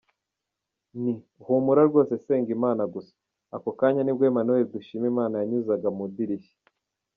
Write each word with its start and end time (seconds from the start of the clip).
Nti:humura 0.99 1.83
wowe 1.93 2.15
senga 2.25 2.49
Imana 2.57 2.83
gusa, 2.93 3.13
ako 3.55 3.69
kanya 3.79 4.01
nibwo 4.03 4.23
Emmanuel 4.29 4.65
Dushimimana 4.73 5.35
yanyuzaga 5.41 5.87
mu 5.95 6.03
idirishya. 6.09 6.55